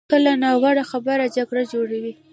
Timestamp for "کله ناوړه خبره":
0.11-1.25